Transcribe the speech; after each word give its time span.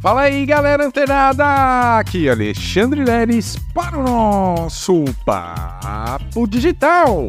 Fala 0.00 0.22
aí, 0.22 0.46
galera 0.46 0.86
antenada! 0.86 1.98
Aqui 1.98 2.26
é 2.26 2.30
Alexandre 2.30 3.04
Leres 3.04 3.58
para 3.74 3.98
o 3.98 4.02
nosso 4.02 5.04
Papo 5.26 6.46
Digital. 6.48 7.28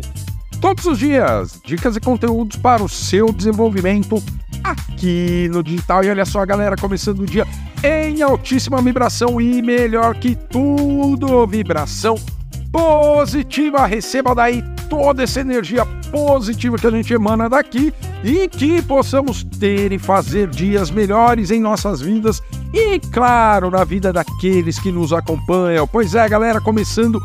Todos 0.61 0.85
os 0.85 0.97
dias, 0.97 1.59
dicas 1.65 1.97
e 1.97 1.99
conteúdos 1.99 2.55
para 2.55 2.81
o 2.81 2.87
seu 2.87 3.33
desenvolvimento 3.33 4.23
aqui 4.63 5.49
no 5.51 5.61
digital. 5.61 6.01
E 6.01 6.09
olha 6.11 6.23
só, 6.23 6.45
galera, 6.45 6.77
começando 6.77 7.19
o 7.19 7.25
dia 7.25 7.45
em 7.83 8.21
altíssima 8.21 8.81
vibração 8.81 9.41
e 9.41 9.61
melhor 9.61 10.15
que 10.15 10.33
tudo, 10.33 11.45
vibração 11.45 12.15
positiva. 12.71 13.85
Receba 13.85 14.33
daí 14.33 14.63
toda 14.89 15.23
essa 15.23 15.41
energia 15.41 15.85
positiva 16.09 16.77
que 16.77 16.87
a 16.87 16.91
gente 16.91 17.13
emana 17.13 17.49
daqui 17.49 17.93
e 18.23 18.47
que 18.47 18.81
possamos 18.81 19.43
ter 19.43 19.91
e 19.91 19.99
fazer 19.99 20.49
dias 20.49 20.89
melhores 20.89 21.51
em 21.51 21.59
nossas 21.59 21.99
vidas 21.99 22.41
e, 22.73 22.99
claro, 22.99 23.69
na 23.69 23.83
vida 23.83 24.13
daqueles 24.13 24.79
que 24.79 24.91
nos 24.91 25.11
acompanham. 25.11 25.87
Pois 25.87 26.15
é, 26.15 26.27
galera, 26.27 26.61
começando 26.61 27.21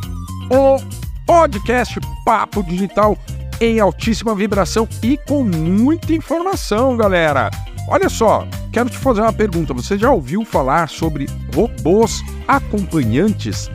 o 0.51 0.79
podcast 1.27 1.99
Papo 2.25 2.63
Digital 2.63 3.17
em 3.61 3.81
altíssima 3.81 4.35
vibração 4.35 4.89
e 5.03 5.17
com 5.17 5.45
muita 5.45 6.13
informação, 6.13 6.97
galera. 6.97 7.51
Olha 7.89 8.09
só, 8.09 8.47
quero 8.73 8.91
te 8.91 8.99
fazer 8.99 9.21
uma 9.21 9.33
pergunta. 9.33 9.73
Você 9.73 9.97
já 9.97 10.11
ouviu 10.11 10.45
falar 10.45 10.89
sobre 10.89 11.29
robôs 11.55 12.23
acompanhantes? 12.47 13.71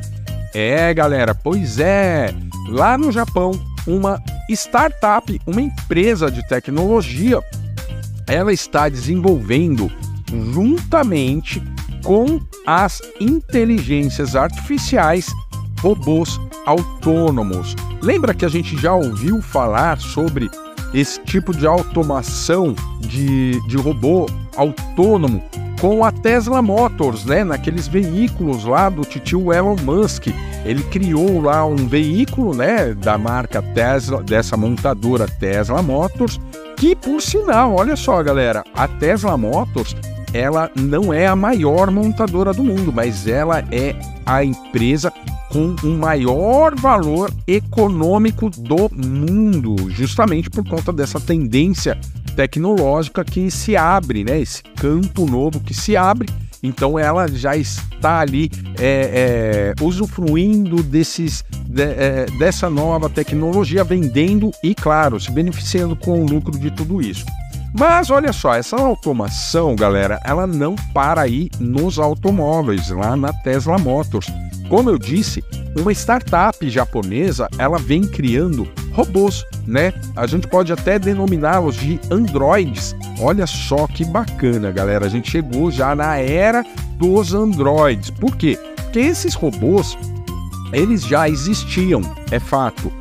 É, 0.54 0.94
galera, 0.94 1.34
pois 1.34 1.80
é. 1.80 2.34
Lá 2.68 2.98
no 2.98 3.12
Japão, 3.12 3.52
uma 3.88 4.22
startup, 4.50 5.42
uma 5.48 5.62
empresa 5.62 6.30
de 6.30 6.46
tecnologia, 6.48 7.42
ela 8.28 8.52
está 8.52 8.90
desenvolvendo 8.90 9.90
juntamente 10.54 11.62
com 12.04 12.40
as 12.66 13.02
inteligências 13.20 14.36
artificiais 14.36 15.28
robôs 15.80 16.40
autônomos. 16.66 17.76
Lembra 18.02 18.34
que 18.34 18.46
a 18.46 18.50
gente 18.50 18.78
já 18.78 18.94
ouviu 18.94 19.42
falar 19.42 20.00
sobre 20.00 20.50
esse 20.94 21.20
tipo 21.22 21.56
de 21.56 21.66
automação 21.66 22.76
de, 23.00 23.60
de 23.68 23.78
robô 23.78 24.28
autônomo 24.56 25.44
com 25.80 26.06
a 26.06 26.12
Tesla 26.12 26.62
Motors, 26.62 27.26
né? 27.26 27.44
Naqueles 27.44 27.88
veículos 27.88 28.66
lá 28.66 28.90
do 28.90 29.04
tio 29.04 29.52
Elon 29.52 29.76
Musk. 29.84 30.28
Ele 30.64 30.84
criou 30.84 31.42
lá 31.42 31.66
um 31.66 31.88
veículo, 31.88 32.54
né? 32.54 32.94
Da 32.94 33.18
marca 33.18 33.62
Tesla, 33.62 34.22
dessa 34.22 34.56
montadora 34.56 35.28
Tesla 35.28 35.82
Motors, 35.82 36.40
que 36.78 36.96
por 36.96 37.20
sinal, 37.20 37.76
olha 37.76 37.96
só, 37.96 38.22
galera, 38.22 38.64
a 38.76 38.88
Tesla 38.88 39.36
Motors 39.38 39.96
ela 40.34 40.72
não 40.76 41.14
é 41.14 41.28
a 41.28 41.36
maior 41.36 41.92
montadora 41.92 42.54
do 42.54 42.64
mundo, 42.64 42.92
mas 42.94 43.28
ela 43.28 43.60
é 43.72 43.96
a 44.26 44.44
empresa 44.44 45.12
com 45.52 45.76
um 45.84 45.98
maior 45.98 46.74
valor 46.76 47.32
econômico 47.46 48.50
do 48.50 48.90
mundo, 48.94 49.76
justamente 49.90 50.50
por 50.50 50.68
conta 50.68 50.94
dessa 50.94 51.20
tendência 51.20 52.00
tecnológica 52.36 53.26
que 53.26 53.52
se 53.52 53.76
abre, 53.76 54.24
né? 54.24 54.40
Esse 54.40 54.64
campo 54.78 55.26
novo 55.26 55.60
que 55.60 55.74
se 55.74 55.98
abre. 55.98 56.30
Então 56.64 56.98
ela 56.98 57.28
já 57.28 57.58
está 57.58 58.20
ali 58.20 58.50
é, 58.80 59.74
é, 59.80 59.84
usufruindo 59.84 60.84
desses, 60.84 61.44
de, 61.66 61.82
é, 61.82 62.26
dessa 62.38 62.70
nova 62.70 63.10
tecnologia, 63.10 63.84
vendendo 63.84 64.52
e, 64.64 64.76
claro, 64.76 65.20
se 65.20 65.32
beneficiando 65.32 65.96
com 65.96 66.22
o 66.22 66.26
lucro 66.26 66.58
de 66.58 66.72
tudo 66.72 67.02
isso. 67.02 67.26
Mas 67.74 68.10
olha 68.10 68.34
só, 68.34 68.54
essa 68.54 68.76
automação, 68.76 69.76
galera, 69.76 70.20
ela 70.26 70.46
não 70.46 70.76
para 70.94 71.22
aí 71.22 71.50
nos 71.60 71.98
automóveis, 71.98 72.90
lá 72.90 73.16
na 73.16 73.32
Tesla 73.32 73.78
Motors. 73.78 74.28
Como 74.68 74.90
eu 74.90 74.98
disse, 74.98 75.44
uma 75.76 75.92
startup 75.92 76.70
japonesa, 76.70 77.48
ela 77.58 77.78
vem 77.78 78.04
criando 78.04 78.68
robôs, 78.92 79.46
né? 79.66 79.94
A 80.16 80.28
gente 80.28 80.48
pode 80.48 80.72
até 80.72 81.00
denominá-los 81.00 81.76
de 81.76 82.00
androids. 82.10 82.96
Olha 83.20 83.48
só 83.48 83.88
que 83.88 84.04
bacana, 84.04 84.72
galera. 84.72 85.06
A 85.06 85.10
gente 85.10 85.32
chegou 85.32 85.72
já 85.72 85.96
na 85.96 86.18
era 86.18 86.66
dos 86.98 87.34
androids. 87.34 88.10
Por 88.10 88.36
quê? 88.36 88.60
Porque 88.76 89.00
esses 89.00 89.34
robôs, 89.34 89.98
eles 90.74 91.04
já 91.04 91.30
existiam, 91.30 92.02
é 92.30 92.40
fato. 92.40 92.92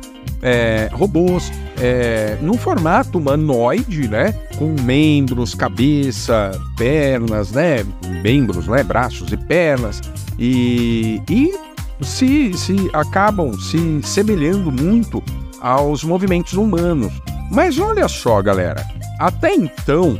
É, 0.41 0.89
robôs 0.93 1.51
é, 1.79 2.37
no 2.41 2.57
formato 2.57 3.17
humanoide, 3.17 4.07
né? 4.07 4.33
Com 4.61 4.75
membros, 4.83 5.55
cabeça, 5.55 6.51
pernas, 6.77 7.51
né? 7.51 7.83
Membros, 8.21 8.67
né? 8.67 8.83
Braços 8.83 9.31
e 9.31 9.35
pernas. 9.35 9.99
E, 10.37 11.19
e 11.27 11.51
se, 11.99 12.53
se 12.53 12.75
acabam 12.93 13.59
se 13.59 14.03
semelhando 14.03 14.71
muito 14.71 15.23
aos 15.59 16.03
movimentos 16.03 16.53
humanos. 16.53 17.11
Mas 17.49 17.79
olha 17.79 18.07
só, 18.07 18.39
galera, 18.39 18.85
até 19.19 19.55
então 19.55 20.19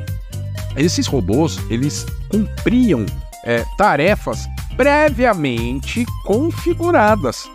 esses 0.75 1.06
robôs 1.06 1.59
eles 1.69 2.07
cumpriam 2.28 3.06
é, 3.44 3.63
tarefas 3.78 4.50
previamente 4.75 6.03
configuradas. 6.25 7.47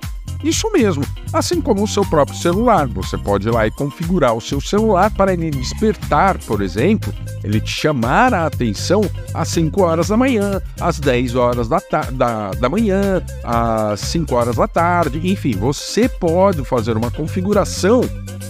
Isso 0.44 0.70
mesmo, 0.70 1.02
assim 1.32 1.60
como 1.60 1.82
o 1.82 1.88
seu 1.88 2.04
próprio 2.04 2.36
celular. 2.36 2.86
Você 2.88 3.16
pode 3.18 3.48
ir 3.48 3.50
lá 3.50 3.66
e 3.66 3.70
configurar 3.70 4.34
o 4.34 4.40
seu 4.40 4.60
celular 4.60 5.10
para 5.10 5.32
ele 5.32 5.50
despertar, 5.50 6.38
por 6.38 6.62
exemplo, 6.62 7.12
ele 7.42 7.60
te 7.60 7.70
chamar 7.70 8.34
a 8.34 8.46
atenção 8.46 9.02
às 9.34 9.48
5 9.48 9.82
horas 9.82 10.08
da 10.08 10.16
manhã, 10.16 10.60
às 10.80 10.98
10 10.98 11.34
horas 11.34 11.68
da, 11.68 11.80
da, 12.12 12.50
da 12.50 12.68
manhã, 12.68 13.22
às 13.44 14.00
5 14.00 14.34
horas 14.34 14.56
da 14.56 14.68
tarde, 14.68 15.20
enfim, 15.30 15.52
você 15.52 16.08
pode 16.08 16.64
fazer 16.64 16.96
uma 16.96 17.10
configuração 17.10 18.00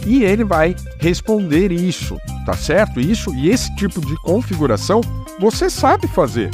e 0.07 0.23
ele 0.23 0.45
vai 0.45 0.75
responder 0.99 1.73
isso, 1.73 2.17
tá 2.45 2.55
certo? 2.55 3.01
Isso 3.01 3.35
e 3.35 3.51
esse 3.51 3.75
tipo 3.77 4.01
de 4.01 4.17
configuração 4.23 5.01
você 5.39 5.69
sabe 5.69 6.07
fazer 6.09 6.51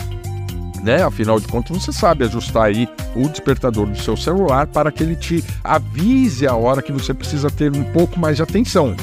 né? 0.82 1.03
Afinal 1.03 1.38
de 1.38 1.47
contas, 1.47 1.82
você 1.82 1.93
sabe 1.93 2.25
ajustar 2.25 2.65
aí 2.65 2.88
o 3.15 3.28
despertador 3.28 3.87
do 3.87 3.98
seu 3.98 4.16
celular 4.16 4.66
para 4.66 4.91
que 4.91 5.03
ele 5.03 5.16
te 5.16 5.44
avise 5.62 6.47
a 6.47 6.54
hora 6.54 6.82
que 6.82 6.93
você 6.93 7.15
precisa 7.15 7.50
ter 7.50 7.75
um 7.75 7.84
pouco 7.84 8.19
mais 8.19 8.37
de 8.37 8.43
atenção, 8.43 8.94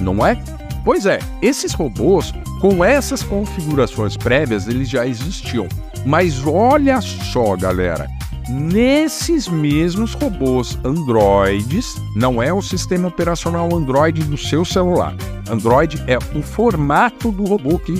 não 0.00 0.24
é? 0.26 0.42
Pois 0.84 1.06
é, 1.06 1.18
esses 1.40 1.72
robôs, 1.72 2.32
com 2.60 2.84
essas 2.84 3.22
configurações 3.22 4.16
prévias, 4.16 4.68
eles 4.68 4.88
já 4.88 5.06
existiam. 5.06 5.66
Mas 6.04 6.42
olha 6.46 7.00
só, 7.00 7.56
galera, 7.56 8.06
nesses 8.48 9.48
mesmos 9.48 10.14
robôs 10.14 10.78
Androids, 10.84 11.96
não 12.14 12.42
é 12.42 12.52
o 12.52 12.62
sistema 12.62 13.08
operacional 13.08 13.74
Android 13.74 14.22
do 14.24 14.36
seu 14.36 14.64
celular. 14.64 15.14
Android 15.50 16.02
é 16.06 16.18
o 16.18 16.42
formato 16.42 17.30
do 17.30 17.44
robô 17.44 17.78
que 17.78 17.94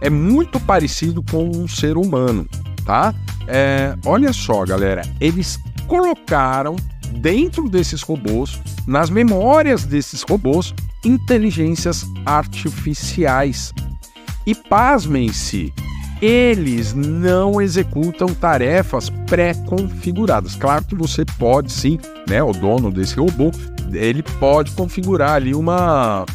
é 0.00 0.10
muito 0.10 0.60
parecido 0.60 1.22
com 1.22 1.48
um 1.48 1.66
ser 1.66 1.96
humano, 1.96 2.46
tá? 2.84 3.14
É, 3.46 3.96
olha 4.04 4.32
só, 4.32 4.64
galera, 4.64 5.02
eles 5.20 5.58
colocaram 5.86 6.76
dentro 7.12 7.68
desses 7.68 8.02
robôs, 8.02 8.60
nas 8.86 9.10
memórias 9.10 9.84
desses 9.84 10.22
robôs, 10.22 10.74
inteligências 11.04 12.06
artificiais. 12.26 13.72
E 14.46 14.54
pasmem-se, 14.54 15.72
eles 16.20 16.94
não 16.94 17.60
executam 17.60 18.28
tarefas 18.28 19.10
pré-configuradas. 19.26 20.54
Claro 20.54 20.84
que 20.84 20.94
você 20.94 21.24
pode 21.38 21.72
sim, 21.72 21.98
né, 22.28 22.42
o 22.42 22.52
dono 22.52 22.90
desse 22.90 23.16
robô, 23.16 23.50
ele 23.92 24.22
pode 24.22 24.72
configurar 24.72 25.34
ali 25.34 25.54
uma 25.54 26.26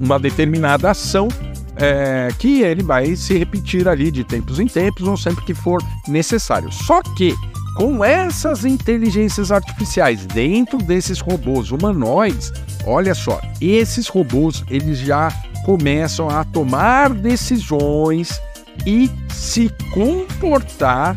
uma 0.00 0.20
determinada 0.20 0.90
ação 0.90 1.28
é, 1.76 2.28
que 2.38 2.62
ele 2.62 2.82
vai 2.82 3.16
se 3.16 3.36
repetir 3.36 3.88
ali 3.88 4.10
de 4.10 4.22
tempos 4.22 4.60
em 4.60 4.66
tempos 4.66 5.08
ou 5.08 5.16
sempre 5.16 5.44
que 5.44 5.54
for 5.54 5.82
necessário. 6.06 6.70
Só 6.70 7.02
que 7.02 7.34
com 7.76 8.04
essas 8.04 8.64
inteligências 8.64 9.50
artificiais 9.50 10.26
dentro 10.26 10.78
desses 10.78 11.20
robôs 11.20 11.70
humanoides, 11.70 12.52
olha 12.84 13.14
só, 13.14 13.40
esses 13.60 14.06
robôs 14.08 14.62
eles 14.68 14.98
já 14.98 15.32
começam 15.70 16.28
a 16.28 16.44
tomar 16.44 17.10
decisões 17.10 18.42
e 18.84 19.08
se 19.28 19.70
comportar 19.92 21.16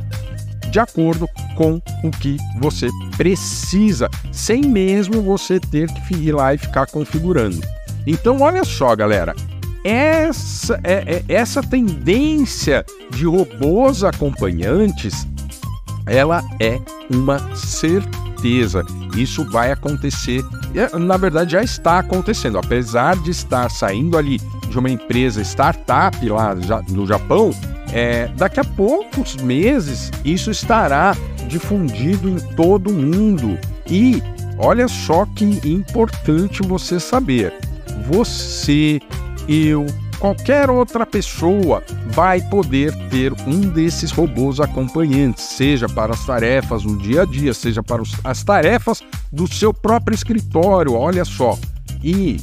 de 0.69 0.77
acordo 0.79 1.27
com 1.55 1.81
o 2.03 2.11
que 2.11 2.37
você 2.59 2.87
precisa, 3.17 4.07
sem 4.31 4.61
mesmo 4.61 5.23
você 5.23 5.59
ter 5.59 5.91
que 5.91 6.13
ir 6.13 6.33
lá 6.33 6.53
e 6.53 6.59
ficar 6.59 6.85
configurando. 6.85 7.59
Então, 8.05 8.41
olha 8.41 8.63
só, 8.63 8.95
galera, 8.95 9.35
essa, 9.83 10.79
é, 10.83 11.15
é, 11.15 11.23
essa 11.27 11.63
tendência 11.63 12.85
de 13.09 13.25
robôs 13.25 14.03
acompanhantes, 14.03 15.27
ela 16.05 16.43
é 16.59 16.79
uma 17.09 17.55
certeza. 17.55 18.22
Isso 19.15 19.45
vai 19.49 19.71
acontecer, 19.71 20.43
é, 20.73 20.97
na 20.97 21.17
verdade 21.17 21.51
já 21.51 21.63
está 21.63 21.99
acontecendo, 21.99 22.57
apesar 22.57 23.15
de 23.17 23.31
estar 23.31 23.69
saindo 23.69 24.17
ali 24.17 24.39
de 24.69 24.79
uma 24.79 24.89
empresa 24.89 25.41
startup 25.41 26.17
lá 26.27 26.55
no 26.89 27.05
Japão, 27.05 27.51
é, 27.91 28.27
daqui 28.35 28.59
a 28.59 28.63
poucos 28.63 29.35
meses 29.37 30.11
isso 30.25 30.49
estará 30.49 31.15
difundido 31.47 32.29
em 32.29 32.39
todo 32.55 32.89
o 32.89 32.93
mundo. 32.93 33.57
E 33.87 34.21
olha 34.57 34.87
só 34.87 35.25
que 35.25 35.45
importante 35.67 36.61
você 36.63 36.99
saber: 36.99 37.53
você, 38.07 38.99
eu, 39.47 39.85
qualquer 40.23 40.69
outra 40.69 41.05
pessoa 41.05 41.83
vai 42.05 42.39
poder 42.43 42.95
ter 43.09 43.33
um 43.45 43.59
desses 43.59 44.09
robôs 44.09 44.61
acompanhantes, 44.61 45.43
seja 45.43 45.89
para 45.89 46.13
as 46.13 46.25
tarefas 46.25 46.85
no 46.85 46.97
dia 46.97 47.23
a 47.23 47.25
dia, 47.25 47.53
seja 47.53 47.83
para 47.83 48.01
os, 48.01 48.15
as 48.23 48.41
tarefas 48.41 49.03
do 49.33 49.53
seu 49.53 49.73
próprio 49.73 50.15
escritório. 50.15 50.93
Olha 50.93 51.25
só. 51.25 51.59
E 52.01 52.39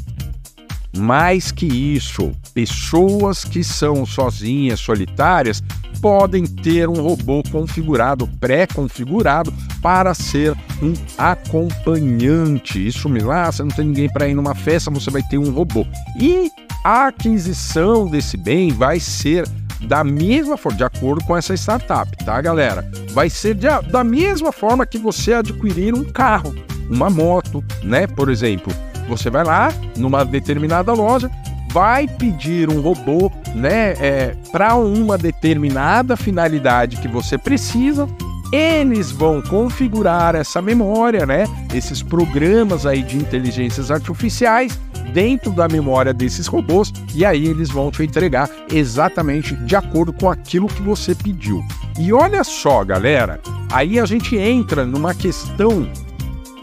mais 0.95 1.51
que 1.51 1.65
isso, 1.65 2.33
pessoas 2.53 3.47
que 3.47 3.65
são 3.65 4.05
sozinhas, 4.05 4.79
solitárias, 4.79 5.63
podem 6.03 6.45
ter 6.45 6.87
um 6.87 7.01
robô 7.01 7.43
configurado, 7.51 8.29
pré-configurado, 8.39 9.55
para 9.81 10.13
ser 10.13 10.55
um 10.83 10.93
acompanhante. 11.17 12.87
Isso 12.87 13.09
me 13.09 13.21
lá, 13.21 13.51
você 13.51 13.63
não 13.63 13.71
tem 13.71 13.87
ninguém 13.87 14.13
para 14.13 14.29
ir 14.29 14.35
numa 14.35 14.55
festa, 14.55 14.91
você 14.91 15.11
vai 15.11 15.23
ter 15.23 15.39
um 15.39 15.51
robô. 15.51 15.87
E 16.21 16.51
a 16.85 17.09
aquisição 17.09 18.07
desse 18.07 18.37
bem 18.37 18.71
vai 18.73 18.99
ser 18.99 19.47
da 19.83 20.05
mesma 20.05 20.57
forma, 20.57 20.79
de 20.79 20.85
acordo 20.85 21.25
com 21.25 21.37
essa 21.37 21.55
startup, 21.55 22.17
tá, 22.25 22.41
galera? 22.41 22.91
Vai 23.13 23.31
ser 23.31 23.55
de, 23.55 23.67
da 23.91 24.05
mesma 24.05 24.53
forma 24.53 24.85
que 24.85 24.99
você 24.99 25.33
adquirir 25.33 25.95
um 25.95 26.05
carro, 26.05 26.55
uma 26.91 27.09
moto, 27.09 27.65
né? 27.83 28.07
Por 28.07 28.29
exemplo, 28.29 28.73
você 29.09 29.31
vai 29.31 29.45
lá 29.45 29.73
numa 29.97 30.25
determinada 30.25 30.93
loja, 30.93 31.31
vai 31.73 32.07
pedir 32.07 32.69
um 32.69 32.81
robô, 32.81 33.33
né, 33.55 33.93
é, 33.93 34.37
para 34.53 34.75
uma 34.75 35.17
determinada 35.17 36.17
finalidade 36.17 36.97
que 36.97 37.09
você 37.09 37.39
precisa 37.39 38.09
eles 38.53 39.13
vão 39.13 39.41
configurar 39.41 40.35
essa 40.35 40.61
memória, 40.61 41.25
né? 41.25 41.45
Esses 41.73 42.03
programas 42.03 42.85
aí 42.85 43.03
de 43.03 43.17
inteligências 43.17 43.91
artificiais 43.91 44.79
dentro 45.13 45.51
da 45.53 45.69
memória 45.69 46.13
desses 46.13 46.47
robôs 46.47 46.93
e 47.15 47.25
aí 47.25 47.47
eles 47.47 47.71
vão 47.71 47.91
te 47.91 48.03
entregar 48.03 48.51
exatamente 48.71 49.55
de 49.57 49.77
acordo 49.77 50.13
com 50.13 50.31
aquilo 50.31 50.69
que 50.69 50.83
você 50.83 51.15
pediu. 51.15 51.63
E 51.99 52.13
olha 52.13 52.43
só, 52.45 52.85
galera, 52.85 53.41
aí 53.71 53.99
a 53.99 54.07
gente 54.07 54.37
entra 54.37 54.85
numa 54.85 55.15
questão 55.15 55.89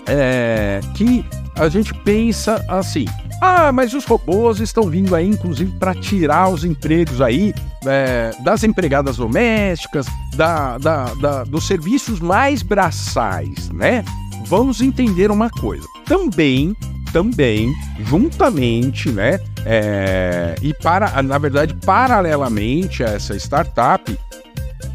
é, 0.07 0.79
que 0.95 1.25
a 1.55 1.69
gente 1.69 1.93
pensa 1.93 2.63
assim: 2.67 3.05
ah, 3.41 3.71
mas 3.71 3.93
os 3.93 4.05
robôs 4.05 4.59
estão 4.59 4.89
vindo 4.89 5.15
aí, 5.15 5.27
inclusive, 5.27 5.71
para 5.77 5.93
tirar 5.93 6.49
os 6.49 6.63
empregos 6.63 7.21
aí 7.21 7.53
é, 7.85 8.31
das 8.43 8.63
empregadas 8.63 9.17
domésticas, 9.17 10.07
da, 10.35 10.77
da, 10.77 11.13
da, 11.15 11.43
dos 11.43 11.67
serviços 11.67 12.19
mais 12.19 12.63
braçais, 12.63 13.69
né? 13.69 14.03
Vamos 14.45 14.81
entender 14.81 15.29
uma 15.29 15.49
coisa. 15.49 15.85
Também, 16.05 16.75
também, 17.11 17.73
juntamente, 17.99 19.09
né? 19.09 19.39
É, 19.65 20.55
e 20.61 20.73
para, 20.73 21.21
na 21.21 21.37
verdade, 21.37 21.73
paralelamente 21.85 23.03
a 23.03 23.09
essa 23.09 23.35
startup, 23.35 24.17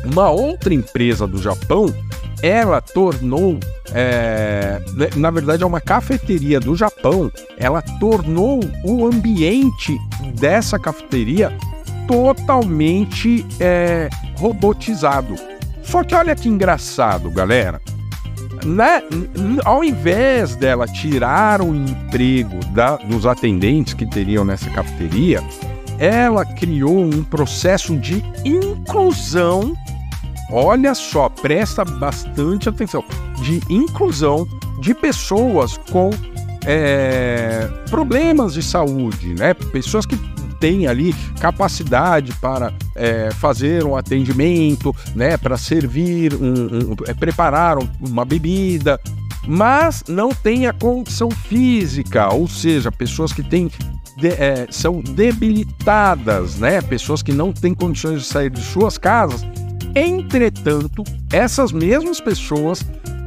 uma 0.05 0.31
outra 0.31 0.73
empresa 0.73 1.27
do 1.27 1.39
Japão, 1.39 1.93
ela 2.43 2.81
tornou 2.81 3.59
é, 3.95 4.81
né, 4.95 5.11
na 5.17 5.31
verdade 5.31 5.63
é 5.63 5.67
uma 5.67 5.81
cafeteria 5.81 6.59
do 6.59 6.75
Japão, 6.75 7.31
ela 7.59 7.83
tornou 8.01 8.61
o 8.85 9.07
ambiente 9.07 9.97
dessa 10.35 10.79
cafeteria 10.79 11.57
totalmente 12.09 13.47
é, 13.61 14.09
robotizado. 14.37 15.35
Só 15.83 16.03
que 16.03 16.15
olha 16.15 16.35
que 16.35 16.49
engraçado, 16.49 17.31
galera. 17.31 17.81
Né? 18.65 19.03
Ao 19.65 19.83
invés 19.83 20.55
dela 20.57 20.87
tirar 20.87 21.61
o 21.61 21.75
emprego 21.75 22.59
da, 22.67 22.97
dos 22.97 23.27
atendentes 23.27 23.95
que 23.95 24.07
teriam 24.07 24.45
nessa 24.45 24.71
cafeteria, 24.71 25.43
ela 25.99 26.45
criou 26.45 26.99
um 26.99 27.23
processo 27.25 27.97
de 27.97 28.23
inclusão 28.45 29.75
olha 30.53 30.95
só, 30.95 31.31
presta 31.31 31.85
bastante 31.85 32.69
atenção, 32.69 33.03
de 33.41 33.61
inclusão 33.71 34.47
de 34.81 34.95
pessoas 34.95 35.79
com 35.91 36.11
é, 36.67 37.69
problemas 37.89 38.53
de 38.53 38.63
saúde, 38.63 39.35
né? 39.35 39.55
Pessoas 39.55 40.05
que 40.05 40.17
têm 40.63 40.87
ali 40.87 41.13
capacidade 41.41 42.33
para 42.41 42.73
é, 42.95 43.33
fazer 43.33 43.85
um 43.85 43.97
atendimento, 43.97 44.95
né? 45.13 45.37
Para 45.37 45.57
servir, 45.57 46.35
um, 46.35 46.93
um, 46.93 46.97
é, 47.09 47.13
preparar 47.13 47.79
uma 48.01 48.25
bebida, 48.25 49.01
mas 49.45 50.05
não 50.07 50.31
tem 50.31 50.69
a 50.69 50.73
condição 50.73 51.29
física, 51.33 52.33
ou 52.33 52.47
seja, 52.47 52.93
pessoas 52.93 53.33
que 53.33 53.43
têm 53.43 53.69
de, 54.17 54.29
é, 54.29 54.69
são 54.71 55.01
debilitadas, 55.01 56.59
né? 56.59 56.81
Pessoas 56.81 57.23
que 57.23 57.33
não 57.33 57.53
têm 57.53 57.75
condições 57.75 58.23
de 58.23 58.29
sair 58.29 58.51
de 58.51 58.61
suas 58.61 58.97
casas 58.97 59.45
Entretanto, 59.95 61.05
essas 61.31 61.71
mesmas 61.71 62.21
pessoas 62.21 62.83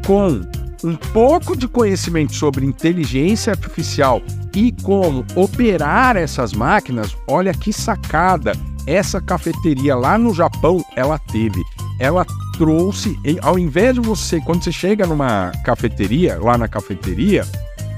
com 0.05 0.41
um 0.83 0.95
pouco 0.95 1.55
de 1.55 1.67
conhecimento 1.67 2.33
sobre 2.33 2.65
inteligência 2.65 3.51
artificial 3.51 4.21
e 4.53 4.71
como 4.83 5.25
operar 5.35 6.15
essas 6.15 6.53
máquinas, 6.53 7.15
olha 7.27 7.53
que 7.53 7.73
sacada 7.73 8.53
essa 8.87 9.19
cafeteria 9.19 9.95
lá 9.95 10.17
no 10.17 10.33
Japão 10.33 10.83
ela 10.95 11.17
teve. 11.17 11.61
Ela 11.99 12.25
trouxe, 12.57 13.17
ao 13.41 13.57
invés 13.57 13.95
de 13.95 14.01
você, 14.01 14.39
quando 14.41 14.63
você 14.63 14.71
chega 14.71 15.07
numa 15.07 15.51
cafeteria, 15.63 16.37
lá 16.39 16.57
na 16.57 16.67
cafeteria, 16.67 17.45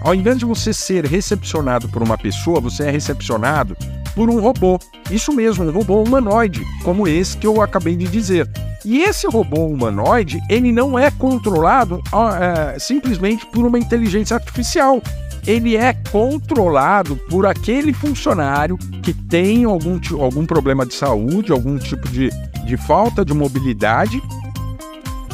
ao 0.01 0.13
invés 0.13 0.37
de 0.37 0.45
você 0.45 0.71
ser 0.71 1.05
recepcionado 1.05 1.89
por 1.89 2.01
uma 2.01 2.17
pessoa, 2.17 2.59
você 2.59 2.83
é 2.83 2.91
recepcionado 2.91 3.75
por 4.15 4.29
um 4.29 4.39
robô. 4.39 4.79
Isso 5.11 5.33
mesmo, 5.33 5.65
um 5.65 5.71
robô 5.71 6.01
humanoide, 6.01 6.61
como 6.83 7.07
esse 7.07 7.37
que 7.37 7.45
eu 7.45 7.61
acabei 7.61 7.95
de 7.95 8.07
dizer. 8.07 8.49
E 8.87 9.01
esse 9.01 9.27
robô 9.27 9.65
humanoide, 9.65 10.39
ele 10.49 10.71
não 10.71 10.97
é 10.97 11.11
controlado 11.11 12.01
é, 12.39 12.79
simplesmente 12.79 13.45
por 13.47 13.65
uma 13.65 13.77
inteligência 13.77 14.33
artificial. 14.33 15.01
Ele 15.45 15.75
é 15.75 15.93
controlado 16.09 17.17
por 17.29 17.45
aquele 17.45 17.91
funcionário 17.91 18.77
que 19.03 19.13
tem 19.13 19.65
algum, 19.65 19.99
algum 20.21 20.45
problema 20.45 20.85
de 20.85 20.93
saúde, 20.93 21.51
algum 21.51 21.77
tipo 21.77 22.07
de, 22.07 22.29
de 22.65 22.77
falta 22.77 23.25
de 23.25 23.33
mobilidade. 23.33 24.23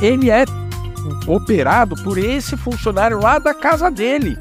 Ele 0.02 0.32
é 0.32 0.46
operado 1.28 1.96
por 2.04 2.18
esse 2.18 2.58
funcionário 2.58 3.22
lá 3.22 3.38
da 3.38 3.54
casa 3.54 3.92
dele. 3.92 4.36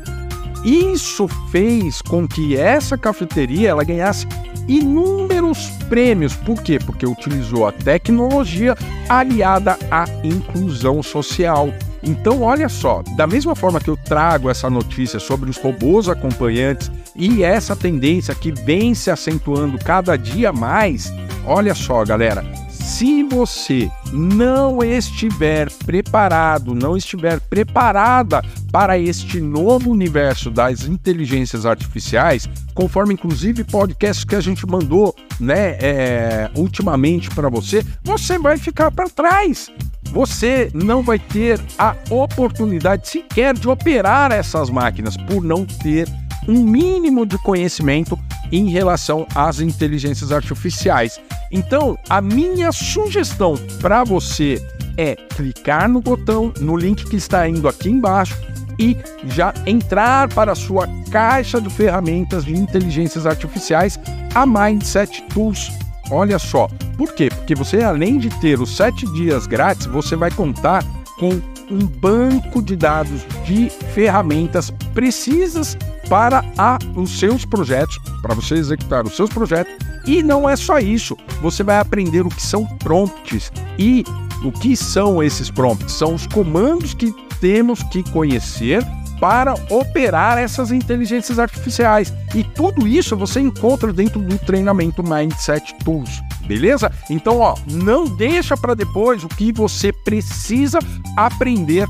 Isso 0.65 1.29
fez 1.51 2.01
com 2.01 2.27
que 2.27 2.57
essa 2.57 2.97
cafeteria 2.97 3.69
ela 3.69 3.85
ganhasse 3.85 4.27
inúmeros 4.69 5.71
prêmios. 5.89 6.35
Por 6.35 6.63
quê? 6.63 6.79
Porque 6.79 7.07
utilizou 7.07 7.67
a 7.67 7.73
tecnologia 7.73 8.75
aliada 9.09 9.79
à 9.91 10.05
inclusão 10.25 11.03
social. 11.03 11.73
Então, 12.03 12.43
olha 12.43 12.69
só, 12.69 13.03
da 13.17 13.27
mesma 13.27 13.55
forma 13.55 13.81
que 13.81 13.89
eu 13.89 13.97
trago 13.97 14.51
essa 14.51 14.69
notícia 14.69 15.21
sobre 15.21 15.49
os 15.49 15.57
robôs 15.57 16.09
acompanhantes 16.09 16.91
e 17.15 17.45
essa 17.45 17.77
tendência 17.77 18.35
que 18.35 18.51
vem 18.51 18.95
se 18.95 19.11
acentuando 19.11 19.79
cada 19.79 20.17
dia 20.17 20.53
mais, 20.53 21.13
olha 21.47 21.75
só, 21.75 22.05
galera, 22.05 22.45
se 22.69 23.23
você 23.23 23.89
não 24.13 24.83
estiver 24.83 25.71
preparado, 25.71 26.75
não 26.75 26.97
estiver 26.97 27.39
preparada 27.41 28.43
para 28.73 28.99
este 28.99 29.39
novo 29.39 29.91
universo 29.91 30.51
das 30.51 30.85
inteligências 30.85 31.67
artificiais, 31.67 32.49
conforme 32.75 33.13
inclusive 33.13 33.63
podcasts 33.65 34.25
que 34.25 34.35
a 34.35 34.41
gente 34.41 34.67
mandou, 34.67 35.15
né, 35.39 35.77
é, 35.79 36.51
ultimamente 36.57 37.29
para 37.31 37.51
você, 37.51 37.85
você 38.03 38.39
vai 38.39 38.57
ficar 38.57 38.91
para 38.91 39.11
trás. 39.11 39.71
Você 40.11 40.71
não 40.73 41.03
vai 41.03 41.19
ter 41.19 41.61
a 41.79 41.95
oportunidade 42.11 43.09
sequer 43.09 43.55
de 43.55 43.69
operar 43.69 44.33
essas 44.33 44.71
máquinas 44.71 45.17
por 45.19 45.45
não 45.45 45.67
ter 45.67 46.09
um 46.49 46.63
mínimo 46.63 47.27
de 47.27 47.37
conhecimento 47.39 48.19
em 48.51 48.71
relação 48.71 49.27
às 49.35 49.61
inteligências 49.61 50.33
artificiais. 50.33 51.21
Então, 51.51 51.99
a 52.09 52.21
minha 52.21 52.73
sugestão 52.73 53.55
para 53.81 54.03
você 54.03 54.61
é 54.97 55.15
clicar 55.15 55.89
no 55.89 56.01
botão, 56.01 56.53
no 56.61 56.77
link 56.77 57.05
que 57.05 57.17
está 57.17 57.49
indo 57.49 57.69
aqui 57.69 57.89
embaixo 57.89 58.37
e 58.79 58.97
já 59.25 59.53
entrar 59.67 60.29
para 60.29 60.53
a 60.53 60.57
sua 60.57 60.89
caixa 61.11 61.61
de 61.61 61.71
ferramentas 61.71 62.45
de 62.45 62.55
inteligências 62.55 63.27
artificiais, 63.27 63.99
a 64.35 64.47
Mindset 64.47 65.23
Tools. 65.35 65.71
Olha 66.11 66.39
só, 66.39 66.69
por 66.97 67.15
quê? 67.15 67.29
Porque 67.31 67.55
você, 67.55 67.83
além 67.83 68.19
de 68.19 68.29
ter 68.41 68.61
os 68.61 68.77
sete 68.77 69.07
dias 69.13 69.47
grátis, 69.47 69.87
você 69.87 70.17
vai 70.17 70.31
contar 70.31 70.85
com 71.19 71.41
um 71.71 71.87
banco 71.87 72.61
de 72.61 72.77
dados 72.77 73.23
de 73.45 73.71
ferramentas 73.95 74.71
precisas 74.93 75.77
para 76.09 76.45
a, 76.59 76.79
os 76.95 77.19
seus 77.19 77.45
projetos, 77.45 77.99
para 78.21 78.35
você 78.35 78.55
executar 78.55 79.07
os 79.07 79.17
seus 79.17 79.31
projetos 79.31 79.73
E 80.07 80.23
não 80.23 80.49
é 80.49 80.57
só 80.57 80.79
isso, 80.79 81.17
você 81.41 81.63
vai 81.63 81.79
aprender 81.79 82.27
o 82.27 82.29
que 82.29 82.43
são 82.43 82.67
prompts 82.79 83.51
e 83.79 84.05
o 84.45 84.51
que 84.51 84.77
são 84.77 85.23
esses 85.23 85.51
prompts? 85.51 85.93
São 85.93 86.15
os 86.15 86.27
comandos 86.27 86.93
que 86.93 87.15
temos 87.43 87.83
que 87.83 88.05
conhecer 88.05 88.87
para 89.21 89.55
operar 89.69 90.39
essas 90.39 90.71
inteligências 90.71 91.41
artificiais. 91.41 92.15
E 92.35 92.43
tudo 92.43 92.87
isso 92.87 93.17
você 93.17 93.41
encontra 93.41 93.93
dentro 93.93 94.21
do 94.21 94.39
treinamento 94.39 95.03
Mindset 95.03 95.75
Tools. 95.85 96.23
Beleza? 96.47 96.91
Então, 97.11 97.41
ó, 97.41 97.57
não 97.71 98.05
deixa 98.05 98.57
para 98.57 98.75
depois 98.75 99.25
o 99.25 99.29
que 99.29 99.53
você 99.53 99.93
precisa 99.93 100.79
aprender 101.17 101.87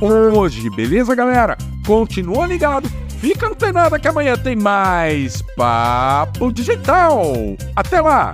hoje, 0.00 0.68
beleza, 0.70 1.14
galera? 1.14 1.56
Continua 1.86 2.46
ligado, 2.46 2.88
fica 3.20 3.48
antenado 3.48 3.98
que 3.98 4.08
amanhã 4.08 4.36
tem 4.36 4.56
mais 4.56 5.42
Papo 5.56 6.52
Digital. 6.52 7.32
Até 7.74 8.00
lá! 8.00 8.32